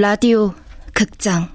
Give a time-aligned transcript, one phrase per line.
[0.00, 0.54] 라디오
[0.94, 1.46] 극장.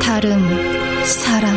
[0.00, 0.40] 다른
[1.04, 1.54] 사랑.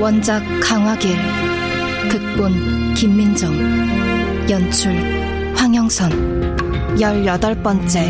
[0.00, 1.55] 원작 강화길
[2.18, 3.52] 극본 김민정
[4.48, 4.90] 연출
[5.54, 8.06] 황영선 열여덟 번째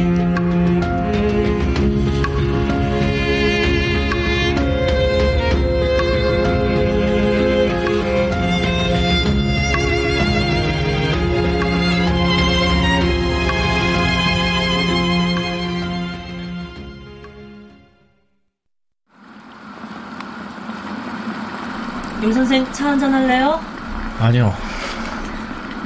[22.22, 23.75] 임 선생 차 한잔 할래요?
[24.18, 24.54] 아니요.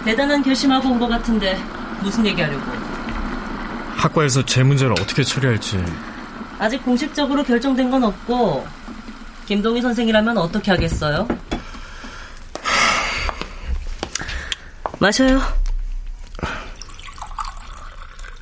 [0.05, 1.59] 대단한 결심하고 온 것 같은데
[2.03, 2.63] 무슨 얘기하려고?
[3.97, 5.83] 학과에서 제 문제를 어떻게 처리할지
[6.59, 8.67] 아직 공식적으로 결정된 건 없고
[9.47, 11.29] 김동희 선생이라면 어떻게 하겠어요?
[15.01, 15.41] 마셔요.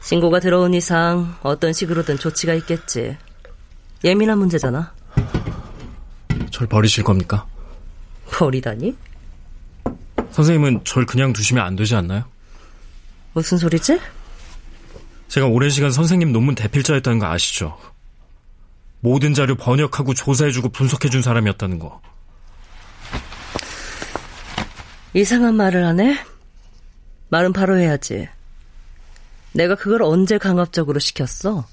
[0.03, 3.17] 신고가 들어온 이상 어떤 식으로든 조치가 있겠지.
[4.05, 4.93] 예민한 문제잖아.
[6.51, 7.47] 절 버리실 겁니까?
[8.31, 8.97] 버리다니?
[10.31, 12.25] 선생님은 절 그냥 두시면 안 되지 않나요?
[13.33, 14.01] 무슨 소리지?
[15.29, 17.79] 제가 오랜 시간 선생님 논문 대필자였다는 거 아시죠?
[19.01, 22.01] 모든 자료 번역하고 조사해주고 분석해준 사람이었다는 거.
[25.15, 26.19] 이상한 말을 하네?
[27.29, 28.29] 말은 바로 해야지.
[29.53, 31.67] 내가 그걸 언제 강압적으로 시켰어?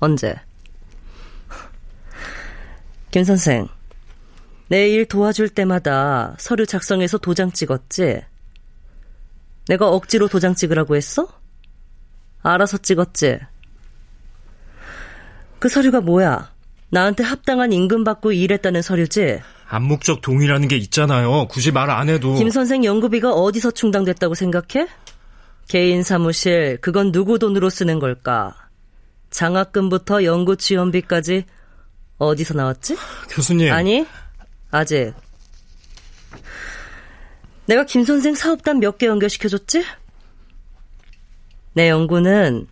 [0.00, 0.34] 언제?
[3.10, 3.68] 김 선생,
[4.68, 8.22] 내 일 도와줄 때마다 서류 작성해서 도장 찍었지?
[9.68, 11.28] 내가 억지로 도장 찍으라고 했어?
[12.42, 13.38] 알아서 찍었지?
[15.58, 16.52] 그 서류가 뭐야?
[16.90, 19.40] 나한테 합당한 임금 받고 일했다는 서류지?
[19.68, 21.48] 암묵적 동의라는 게 있잖아요.
[21.48, 22.34] 굳이 말 안 해도.
[22.34, 24.86] 김 선생 연구비가 어디서 충당됐다고 생각해?
[25.68, 28.54] 개인 사무실, 그건 누구 돈으로 쓰는 걸까?
[29.30, 31.44] 장학금부터 연구 지원비까지
[32.18, 32.96] 어디서 나왔지?
[33.30, 33.72] 교수님.
[33.72, 34.06] 아니,
[34.74, 35.14] 아직.
[37.66, 39.84] 내가 김 선생 사업단 몇 개 연결시켜줬지?
[41.74, 42.66] 내 연구는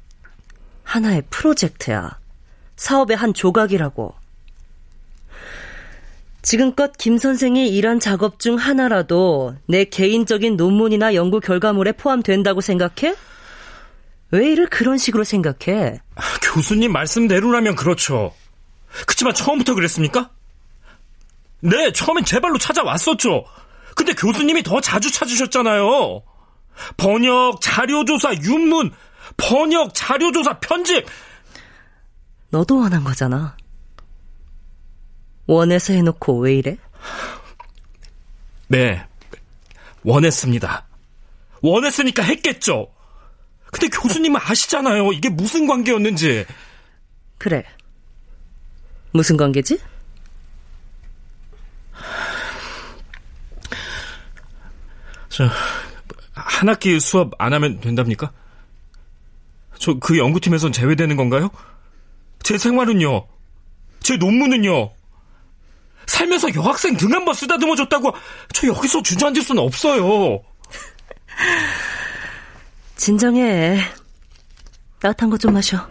[0.82, 2.18] 하나의 프로젝트야.
[2.76, 4.14] 사업의 한 조각이라고.
[6.42, 13.14] 지금껏 김 선생이 일한 작업 중 하나라도 내 개인적인 논문이나 연구 결과물에 포함된다고 생각해?
[14.32, 16.00] 왜 일을 그런 식으로 생각해?
[16.42, 18.34] 교수님 말씀대로라면 그렇죠.
[19.06, 20.30] 그치만 처음부터 그랬습니까?
[21.62, 23.44] 네, 처음엔 제 발로 찾아왔었죠.
[23.94, 26.22] 근데 교수님이 더 자주 찾으셨잖아요.
[26.96, 28.92] 번역, 자료조사, 윤문,
[29.36, 31.06] 번역, 자료조사, 편집.
[32.50, 33.56] 너도 원한 거잖아.
[35.46, 36.76] 원해서 해놓고 왜 이래?
[38.68, 39.04] 네,
[40.02, 40.86] 원했습니다.
[41.60, 42.92] 원했으니까 했겠죠.
[43.70, 45.12] 근데 교수님은 아시잖아요.
[45.12, 46.44] 이게 무슨 관계였는지.
[47.38, 47.64] 그래.
[49.12, 49.78] 무슨 관계지?
[55.32, 55.48] 저,
[56.34, 58.30] 한 학기 수업 안 하면 된답니까?
[59.78, 61.50] 저 그 연구팀에선 제외되는 건가요?
[62.42, 63.26] 제 생활은요?
[64.00, 64.92] 제 논문은요?
[66.06, 68.12] 살면서 여학생 등 한 번 쓰다듬어 줬다고
[68.52, 70.42] 저 여기서 주저앉을 수는 없어요.
[72.96, 73.78] 진정해.
[75.00, 75.88] 따뜻한 거 좀 마셔.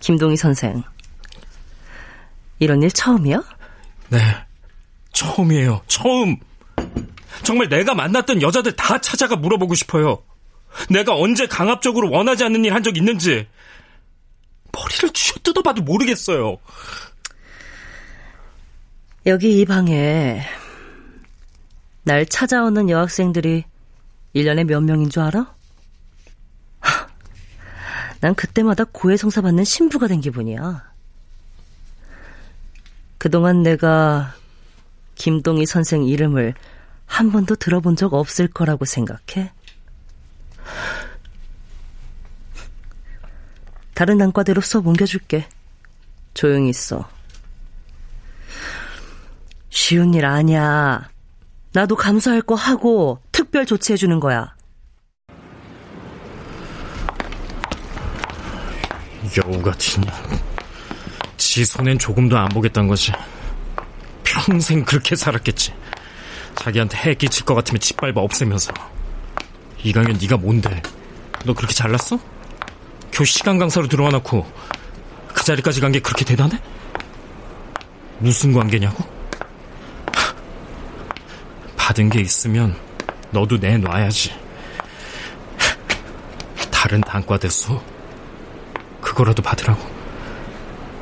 [0.00, 0.82] 김동희 선생.
[2.60, 3.42] 이런 일 처음이야?
[4.10, 4.18] 네.
[5.12, 5.82] 처음이에요.
[5.88, 6.36] 처음.
[7.42, 10.22] 정말 내가 만났던 여자들 다 찾아가 물어보고 싶어요.
[10.88, 13.48] 내가 언제 강압적으로 원하지 않는 일 한 적 있는지.
[14.72, 16.58] 머리를 쥐어 뜯어봐도 모르겠어요.
[19.26, 20.42] 여기 이 방에
[22.04, 23.64] 날 찾아오는 여학생들이
[24.34, 25.54] 1년에 몇 명인 줄 알아?
[28.20, 30.89] 난 그때마다 고해성사 받는 신부가 된 기분이야.
[33.20, 34.34] 그동안 내가
[35.14, 36.54] 김동희 선생 이름을
[37.04, 39.52] 한 번도 들어본 적 없을 거라고 생각해?
[43.92, 45.46] 다른 난과대로 수업 옮겨줄게.
[46.32, 47.06] 조용히 있어.
[49.68, 51.10] 쉬운 일 아니야.
[51.74, 54.54] 나도 감사할 거 하고 특별 조치해주는 거야.
[59.36, 60.49] 여우 같은 년.
[61.50, 63.10] 지 손엔 조금도 안 보겠단 거지.
[64.22, 65.74] 평생 그렇게 살았겠지.
[66.54, 68.72] 자기한테 해 끼칠 것 같으면 짓밟아 없애면서.
[69.82, 70.80] 이강현 네가 뭔데?
[71.44, 72.20] 너 그렇게 잘났어?
[73.12, 74.46] 교 시간 강사로 들어와 놓고
[75.34, 76.56] 그 자리까지 간 게 그렇게 대단해?
[78.20, 79.02] 무슨 관계냐고?
[81.76, 82.76] 받은 게 있으면
[83.32, 84.32] 너도 내놔야지.
[86.70, 87.80] 다른 단과 대수
[89.00, 89.99] 그거라도 받으라고.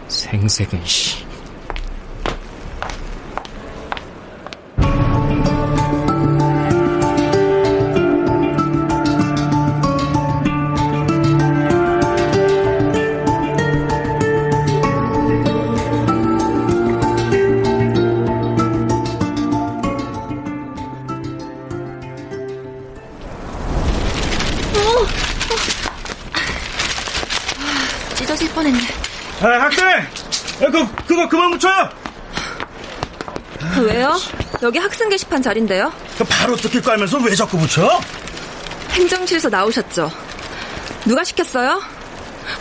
[0.09, 1.28] 생색은 씨.
[34.63, 35.93] 여기 학생 게시판 자리인데요.
[36.17, 38.01] 그 바로 뜯길 거 알면서 왜 자꾸 붙여?
[38.91, 40.11] 행정실에서 나오셨죠?
[41.07, 41.81] 누가 시켰어요?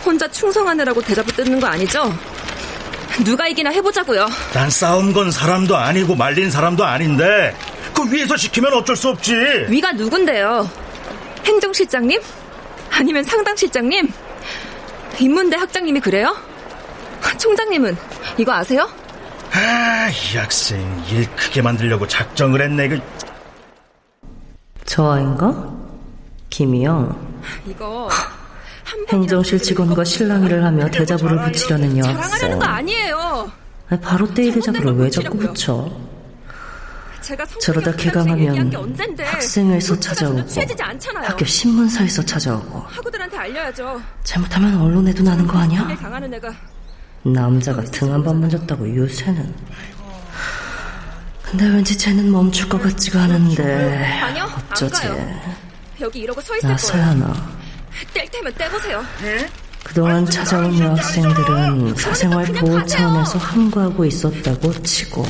[0.04, 2.16] 혼자 충성하느라고 대자부 뜯는 거 아니죠?
[3.24, 4.28] 누가 이기나 해보자고요.
[4.52, 7.56] 난 싸움 건 사람도 아니고 말린 사람도 아닌데
[7.92, 9.34] 그 위에서 시키면 어쩔 수 없지.
[9.68, 10.70] 위가 누군데요?
[11.44, 12.20] 행정실장님?
[12.90, 14.12] 아니면 상당실장님?
[15.18, 16.36] 인문대 학장님이 그래요?
[17.38, 17.96] 총장님은
[18.36, 18.88] 이거 아세요?
[19.52, 20.80] 아, 이 학생
[21.10, 22.88] 일 크게 만들려고 작정을 했네.
[22.88, 23.00] 그
[24.84, 25.70] 저 아인가?
[26.48, 27.14] 김희영.
[27.66, 28.08] 이거
[29.10, 32.16] 행정실 직원과 실랑이를 하며 대자보를 붙이려는 여학생.
[32.16, 33.52] 자랑하려는 거 아니에요.
[33.90, 35.90] 아니, 바로 때이 대자보를 왜 자꾸 붙여?
[37.60, 39.24] 저러다 개강하면 게 언젠데.
[39.24, 40.48] 학생회에서 찾아오고.
[41.22, 44.00] 학교 신문사에서 찾아오고 학우들한테 알려야죠.
[44.24, 45.86] 잘못하면 언론에도 나는 거일 아니야?
[47.22, 49.54] 남자가 등 한 번 만졌다고 요새는
[51.42, 55.02] 근데 왠지 쟤는 멈출 것 같지가 않은데 아니요, 안 어쩌지.
[56.00, 57.24] 여기 이러고 서 있을 나서야 거예요.
[57.24, 57.50] 하나
[58.14, 59.02] 뗄 테면 떼보세요.
[59.82, 65.24] 그동안 찾아온 여학생들은 사생활 보호 차원에서 항거하고 있었다고 치고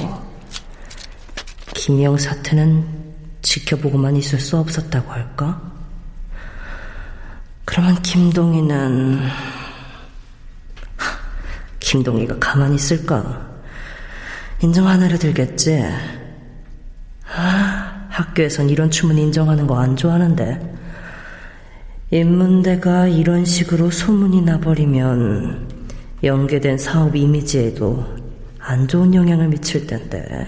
[1.75, 2.84] 김영 사태는
[3.43, 5.61] 지켜보고만 있을 수 없었다고 할까?
[7.64, 9.57] 그러면 김동희는 하,
[11.88, 13.49] 김동희가 가만히 있을까?
[14.61, 15.82] 인정 하나를 들겠지.
[17.35, 20.76] 아, 학교에선 이런 춤은 인정하는 거 안 좋아하는데.
[22.11, 25.67] 인문대가 이런 식으로 소문이 나버리면
[26.25, 28.05] 연계된 사업 이미지에도
[28.58, 30.46] 안 좋은 영향을 미칠 텐데.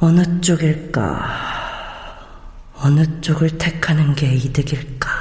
[0.00, 1.22] 어느 쪽일까?
[2.76, 5.17] 어느 쪽을 택하는 게 이득일까?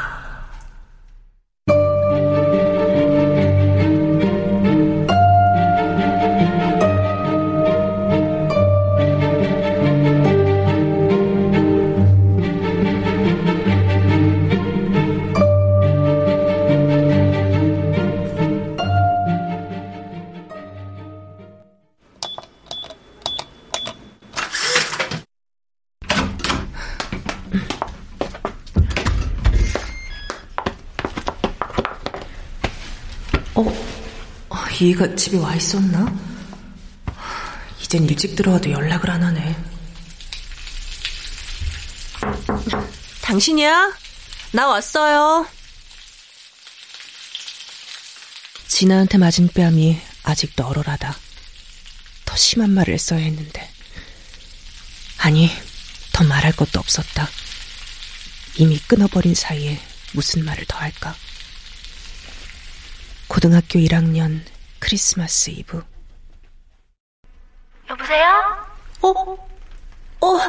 [34.88, 36.18] 이가 집에 와 있었나?
[37.82, 39.56] 이젠 일찍 들어와도 연락을 안 하네.
[43.22, 43.94] 당신이야?
[44.54, 45.46] 나 왔어요.
[48.70, 51.18] 진아한테 맞은 뺨이 아직도 얼얼하다.
[52.24, 53.70] 더 심한 말을 써야 했는데.
[55.18, 55.52] 아니,
[56.14, 57.28] 더 말할 것도 없었다.
[58.56, 59.82] 이미 끊어버린 사이에
[60.14, 61.14] 무슨 말을 더 할까?
[63.28, 64.46] 고등학교 1학년
[64.80, 65.84] 크리스마스 이브.
[67.90, 68.28] 여보세요?
[69.02, 69.10] 어?
[70.22, 70.40] 어,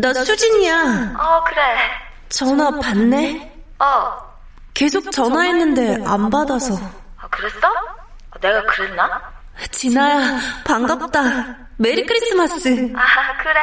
[0.00, 1.14] 나 수진이야.
[1.18, 1.90] 어, 그래.
[2.28, 3.52] 전화 받네?
[3.78, 4.26] 어.
[4.74, 6.74] 계속 전화했는데 안 받아서.
[7.18, 7.66] 아, 그랬어?
[8.30, 9.32] 아, 내가 그랬나?
[9.70, 11.22] 진아야, 반갑다.
[11.78, 12.92] 메리 크리스마스.
[12.96, 13.60] 아, 그래.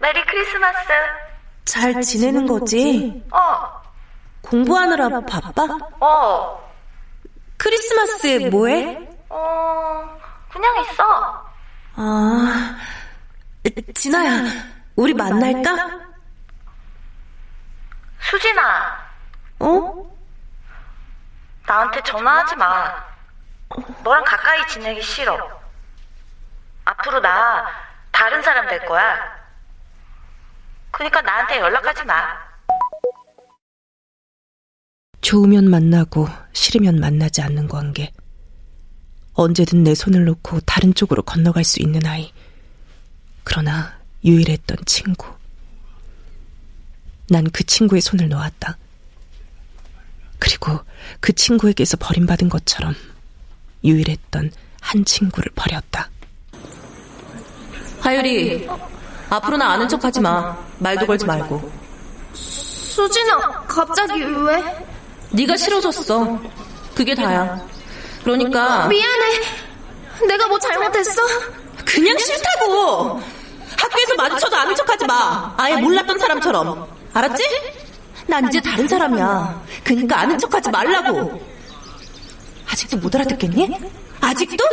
[0.00, 0.88] 메리 크리스마스.
[1.64, 3.22] 잘 지내는 거지?
[3.30, 3.82] 어,
[4.42, 5.66] 공부하느라 바빠?
[6.00, 6.72] 어,
[7.56, 9.13] 크리스마스에 뭐해?
[9.34, 11.52] 어, 그냥 있어.
[11.96, 12.76] 아,
[13.94, 14.44] 진아야,
[14.94, 15.90] 우리 만날까?
[18.20, 18.96] 수진아,
[19.58, 20.16] 어?
[21.66, 23.04] 나한테 전화하지 마.
[24.04, 25.36] 너랑 가까이 지내기 싫어.
[26.84, 27.66] 앞으로 나
[28.12, 29.18] 다른 사람 될 거야.
[30.92, 32.38] 그러니까 나한테 연락하지 마.
[35.22, 38.12] 좋으면 만나고 싫으면 만나지 않는 관계.
[39.34, 42.32] 언제든 내 손을 놓고 다른 쪽으로 건너갈 수 있는 아이.
[43.42, 43.92] 그러나
[44.24, 45.26] 유일했던 친구.
[47.30, 48.76] 난 그 친구의 손을 놓았다.
[50.38, 50.78] 그리고
[51.20, 52.94] 그 친구에게서 버림받은 것처럼
[53.82, 54.50] 유일했던
[54.80, 56.10] 한 친구를 버렸다.
[58.00, 58.68] 하율이,
[59.30, 60.56] 앞으로 나 아는 척 하지 마.
[60.78, 61.72] 말도 걸지 말고.
[62.34, 64.62] 수진아, 갑자기 왜?
[65.32, 66.40] 네가 싫어졌어.
[66.94, 67.66] 그게 다야.
[68.24, 69.40] 그러니까 미안해.
[70.26, 71.22] 내가 뭐 잘못했어?
[71.84, 73.20] 그냥 싫다고.
[73.78, 75.54] 학교에서 마주쳐도 아는 척하지 마.
[75.58, 76.88] 아예 몰랐던 사람처럼.
[77.12, 77.44] 알았지?
[78.26, 79.62] 난 이제 다른 사람이야.
[79.84, 81.40] 그러니까 아는 척하지 말라고.
[82.70, 83.78] 아직도 못 알아듣겠니?
[84.20, 84.64] 아직도?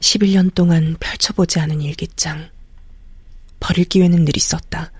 [0.00, 2.48] 11년 동안 펼쳐보지 않은 일기장.
[3.60, 4.92] 버릴 기회는 늘 있었다.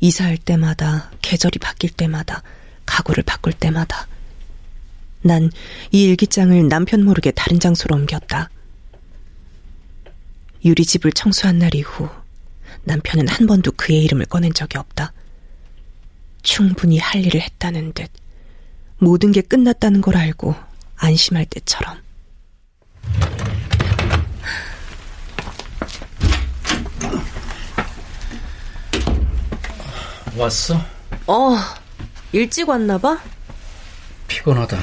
[0.00, 2.42] 이사할 때마다, 계절이 바뀔 때마다,
[2.86, 4.06] 가구를 바꿀 때마다.
[5.22, 5.50] 난
[5.90, 8.50] 이 일기장을 남편 모르게 다른 장소로 옮겼다.
[10.64, 12.08] 유리집을 청소한 날 이후
[12.84, 15.12] 남편은 한 번도 그의 이름을 꺼낸 적이 없다.
[16.42, 18.10] 충분히 할 일을 했다는 듯
[18.98, 20.54] 모든 게 끝났다는 걸 알고
[20.96, 21.98] 안심할 때처럼.
[30.38, 30.80] 왔어?
[31.26, 31.56] 어,
[32.32, 33.20] 일찍 왔나 봐?
[34.28, 34.78] 피곤하다.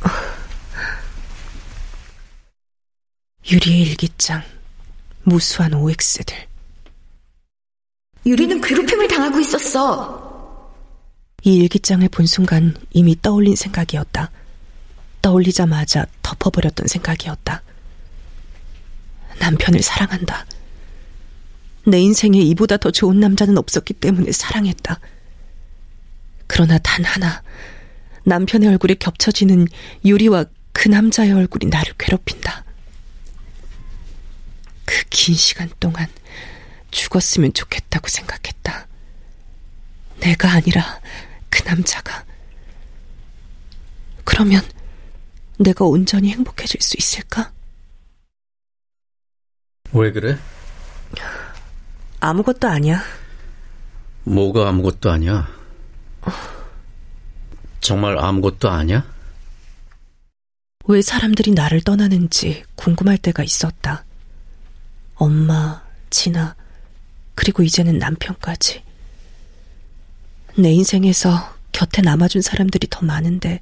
[3.50, 4.42] 유리의 일기장,
[5.24, 6.24] 무수한 OX들.
[8.26, 10.28] 유리는 괴롭힘을 당하고 있었어.
[11.42, 14.30] 이 일기장을 본 순간 이미 떠올린 생각이었다.
[15.22, 17.62] 떠올리자마자 덮어버렸던 생각이었다.
[19.38, 20.44] 남편을 사랑한다.
[21.90, 25.00] 내 인생에 이보다 더 좋은 남자는 없었기 때문에 사랑했다.
[26.46, 27.42] 그러나 단 하나,
[28.24, 29.66] 남편의 얼굴에 겹쳐지는
[30.04, 32.64] 유리와 그 남자의 얼굴이 나를 괴롭힌다.
[34.84, 36.08] 그 긴 시간 동안
[36.90, 38.86] 죽었으면 좋겠다고 생각했다.
[40.20, 41.00] 내가 아니라
[41.48, 42.24] 그 남자가.
[44.24, 44.62] 그러면
[45.58, 47.52] 내가 온전히 행복해질 수 있을까?
[49.92, 50.38] 왜 그래?
[52.20, 53.02] 아무것도 아니야.
[54.24, 55.48] 뭐가 아무것도 아니야?
[57.80, 59.04] 정말 아무것도 아니야?
[60.84, 64.04] 왜 사람들이 나를 떠나는지 궁금할 때가 있었다.
[65.14, 66.56] 엄마, 진아,
[67.34, 68.82] 그리고 이제는 남편까지.
[70.58, 73.60] 내 인생에서 곁에 남아준 사람들이 더 많은데,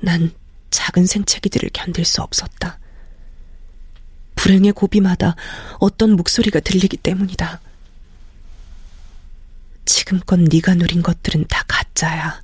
[0.00, 0.32] 난
[0.70, 2.79] 작은 생채기들을 견딜 수 없었다.
[4.40, 5.36] 불행의 고비마다
[5.80, 7.60] 어떤 목소리가 들리기 때문이다.
[9.84, 12.42] 지금껏 네가 누린 것들은 다 가짜야.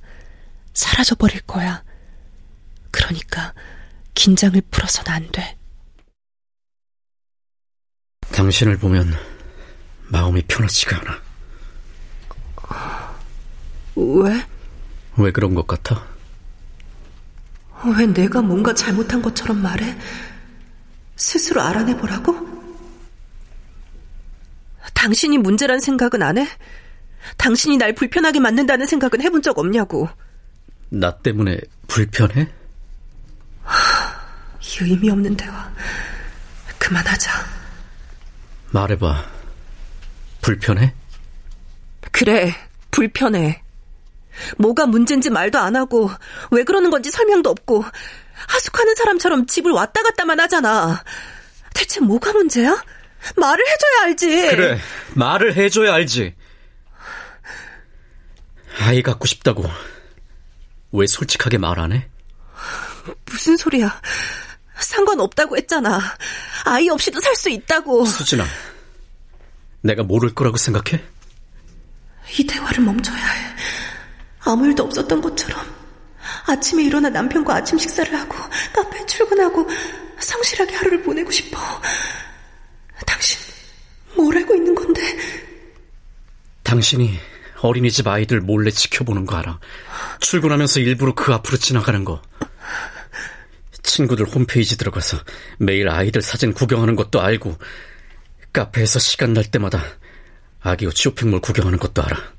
[0.75, 1.83] 사라져버릴 거야.
[2.91, 3.55] 그러니까
[4.13, 5.57] 긴장을 풀어서는 안 돼.
[8.31, 9.11] 당신을 보면
[10.09, 11.21] 마음이 편하지가 않아.
[13.95, 14.45] 왜?
[15.17, 16.05] 왜 그런 것 같아?
[17.97, 19.97] 왜 내가 뭔가 잘못한 것처럼 말해?
[21.17, 22.47] 스스로 알아내보라고?
[24.93, 26.47] 당신이 문제란 생각은 안 해?
[27.37, 30.07] 당신이 날 불편하게 만든다는 생각은 해본 적 없냐고.
[30.89, 32.47] 나 때문에 불편해?
[34.61, 35.71] 이 의미 없는 대화.
[36.79, 37.31] 그만하자.
[38.71, 39.25] 말해봐.
[40.41, 40.93] 불편해?
[42.11, 42.55] 그래,
[42.91, 43.61] 불편해.
[44.57, 46.09] 뭐가 문제인지 말도 안 하고,
[46.51, 47.83] 왜 그러는 건지 설명도 없고,
[48.47, 51.03] 하숙하는 사람처럼 집을 왔다 갔다만 하잖아.
[51.73, 52.83] 대체 뭐가 문제야?
[53.35, 54.27] 말을 해줘야 알지.
[54.55, 54.79] 그래,
[55.15, 56.35] 말을 해줘야 알지.
[58.79, 59.65] 아이 갖고 싶다고.
[60.91, 62.07] 왜 솔직하게 말 안 해?
[63.25, 64.01] 무슨 소리야.
[64.79, 65.99] 상관없다고 했잖아.
[66.65, 68.05] 아이 없이도 살 수 있다고.
[68.05, 68.45] 수진아,
[69.81, 71.03] 내가 모를 거라고 생각해?
[72.39, 73.55] 이 대화를 멈춰야 해.
[74.41, 75.76] 아무 일도 없었던 것처럼.
[76.47, 78.35] 아침에 일어나 남편과 아침 식사를 하고
[78.73, 79.67] 카페에 출근하고
[80.19, 81.59] 성실하게 하루를 보내고 싶어.
[83.05, 83.39] 당신
[84.15, 85.01] 뭘 알고 있는 건데?
[86.63, 87.19] 당신이
[87.61, 89.59] 어린이집 아이들 몰래 지켜보는 거 알아.
[90.19, 92.21] 출근하면서 일부러 그 앞으로 지나가는 거.
[93.83, 95.17] 친구들 홈페이지 들어가서
[95.57, 97.57] 매일 아이들 사진 구경하는 것도 알고
[98.53, 99.83] 카페에서 시간 날 때마다
[100.61, 102.36] 아기 옷 쇼핑몰 구경하는 것도 알아.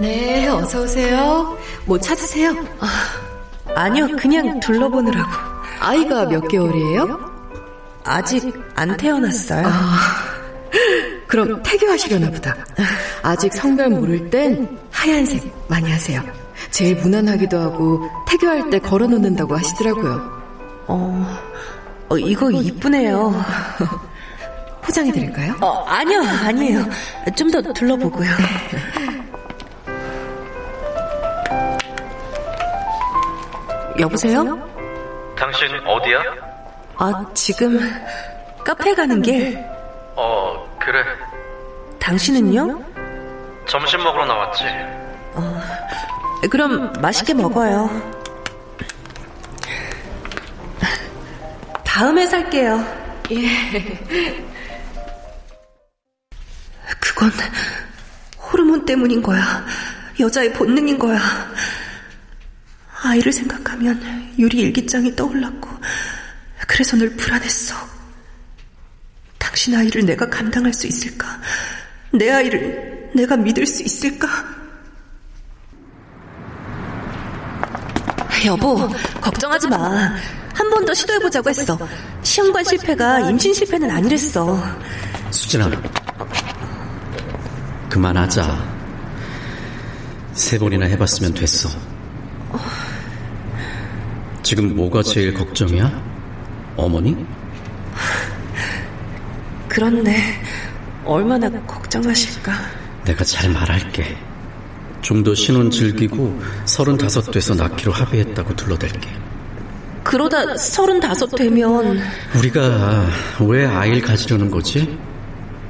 [0.00, 1.56] 네, 어서 오세요.
[1.86, 2.54] 뭐 찾으세요?
[3.74, 5.30] 아 니요, 그냥 둘러보느라고.
[5.80, 7.32] 아이가 몇 개월이에요?
[8.04, 9.64] 아직 안 태어났어요.
[11.26, 12.54] 그럼 태교하시려나 보다.
[13.22, 16.22] 아직 성별 모를 땐 하얀색 많이 하세요.
[16.70, 20.42] 제일 무난하기도 하고 태교할 때 걸어놓는다고 하시더라고요.
[20.86, 21.38] 어,
[22.10, 23.34] 어 이거 이쁘네요.
[24.82, 25.54] 포장해 드릴까요?
[25.62, 26.84] 어, 아니요, 아니에요.
[27.36, 28.28] 좀 더 둘러보고요.
[33.98, 34.44] 여보세요?
[35.36, 36.22] 당신 어디야?
[36.96, 37.78] 아, 지금
[38.64, 39.58] 카페 가는 길.
[40.16, 41.02] 어, 그래.
[42.00, 42.82] 당신은요?
[43.66, 44.64] 점심 먹으러 나왔지.
[45.34, 45.60] 어,
[46.50, 47.88] 그럼 맛있게 먹어요.
[51.84, 52.84] 다음에 살게요.
[53.30, 53.98] 예.
[57.00, 57.30] 그건
[58.38, 59.64] 호르몬 때문인 거야.
[60.20, 61.18] 여자의 본능인 거야.
[63.06, 65.68] 아이를 생각하면 유리 일기장이 떠올랐고,
[66.66, 67.74] 그래서 늘 불안했어.
[69.38, 71.26] 당신 아이를 내가 감당할 수 있을까?
[72.12, 74.28] 내 아이를 내가 믿을 수 있을까?
[78.46, 78.88] 여보,
[79.20, 79.78] 걱정하지 마.
[80.54, 81.78] 한 번 더 시도해보자고 했어.
[82.22, 84.60] 시험관 실패가 임신 실패는 아니랬어.
[85.30, 85.70] 수진아,
[87.88, 88.74] 그만하자.
[90.34, 91.68] 세 번이나 해봤으면 됐어.
[94.54, 95.90] 지금 뭐가 제일 걱정이야?
[96.76, 97.16] 어머니?
[99.68, 100.40] 그렇네.
[101.04, 102.52] 얼마나 걱정하실까.
[103.04, 104.16] 내가 잘 말할게.
[105.02, 109.08] 좀 더 신혼 즐기고 서른다섯 돼서 낳기로 합의했다고 둘러댈게.
[110.04, 112.00] 그러다 서른다섯 되면
[112.38, 113.08] 우리가
[113.40, 114.96] 왜 아이를 가지려는 거지?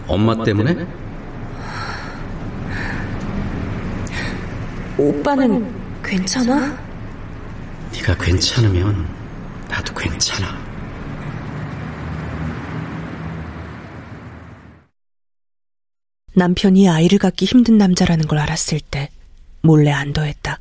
[0.06, 0.86] 엄마 때문에?
[4.98, 5.74] 오빠는
[6.04, 6.83] 괜찮아?
[8.04, 9.08] 네가 괜찮으면
[9.68, 10.62] 나도 괜찮아.
[16.34, 19.08] 남편이 아이를 갖기 힘든 남자라는 걸 알았을 때
[19.62, 20.58] 몰래 안도했다.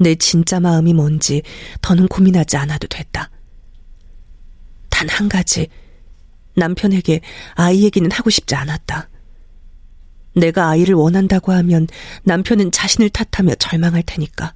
[0.00, 1.42] 내 진짜 마음이 뭔지
[1.80, 3.30] 더는 고민하지 않아도 됐다.
[4.90, 5.68] 단 한 가지,
[6.56, 7.22] 남편에게
[7.54, 9.08] 아이 얘기는 하고 싶지 않았다.
[10.36, 11.86] 내가 아이를 원한다고 하면
[12.24, 14.54] 남편은 자신을 탓하며 절망할 테니까.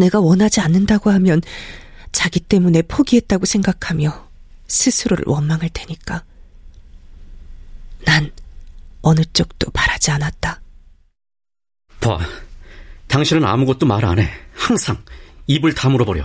[0.00, 1.40] 내가 원하지 않는다고 하면
[2.10, 4.28] 자기 때문에 포기했다고 생각하며
[4.66, 6.24] 스스로를 원망할 테니까.
[8.04, 8.30] 난
[9.02, 10.60] 어느 쪽도 바라지 않았다.
[12.00, 12.18] 봐.
[13.08, 14.28] 당신은 아무것도 말 안 해.
[14.54, 15.02] 항상
[15.46, 16.24] 입을 다물어 버려.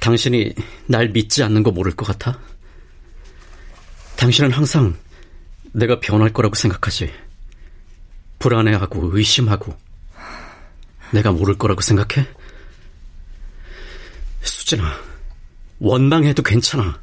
[0.00, 0.54] 당신이
[0.86, 2.38] 날 믿지 않는 거 모를 것 같아?
[4.16, 4.96] 당신은 항상
[5.72, 7.12] 내가 변할 거라고 생각하지.
[8.38, 9.76] 불안해하고 의심하고.
[11.12, 12.26] 내가 모를 거라고 생각해?
[14.42, 15.00] 수진아,
[15.78, 17.00] 원망해도 괜찮아.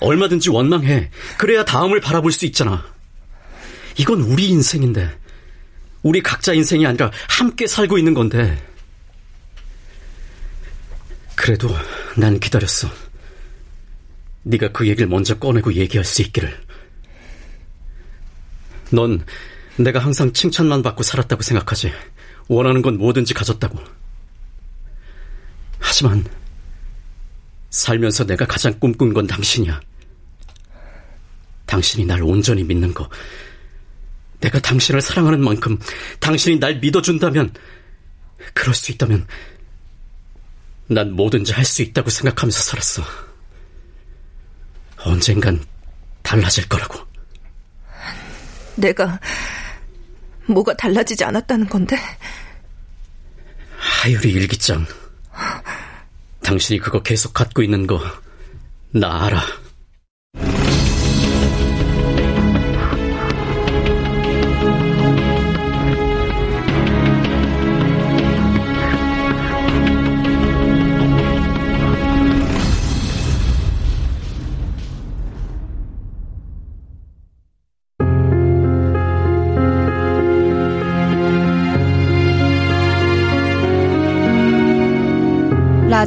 [0.00, 1.10] 얼마든지 원망해.
[1.38, 2.84] 그래야 다음을 바라볼 수 있잖아.
[3.96, 5.18] 이건 우리 인생인데.
[6.02, 8.62] 우리 각자 인생이 아니라 함께 살고 있는 건데.
[11.34, 11.68] 그래도
[12.16, 12.88] 난 기다렸어.
[14.42, 16.58] 네가 그 얘기를 먼저 꺼내고 얘기할 수 있기를.
[18.90, 19.24] 넌
[19.76, 21.92] 내가 항상 칭찬만 받고 살았다고 생각하지.
[22.50, 23.78] 원하는 건 뭐든지 가졌다고.
[25.78, 26.24] 하지만
[27.70, 29.80] 살면서 내가 가장 꿈꾼 건 당신이야.
[31.66, 33.08] 당신이 날 온전히 믿는 거.
[34.40, 35.78] 내가 당신을 사랑하는 만큼
[36.18, 37.54] 당신이 날 믿어준다면,
[38.52, 39.28] 그럴 수 있다면,
[40.88, 43.04] 난 뭐든지 할 수 있다고 생각하면서 살았어.
[44.96, 45.64] 언젠간
[46.22, 46.98] 달라질 거라고.
[48.74, 49.20] 내가
[50.52, 51.96] 뭐가 달라지지 않았다는 건데?
[53.76, 54.86] 하유리 일기장.
[56.42, 58.00] 당신이 그거 계속 갖고 있는 거,
[58.92, 59.42] 나 알아.